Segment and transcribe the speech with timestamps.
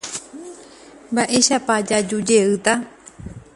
[1.11, 2.73] Mba'éichapa jajujeýta.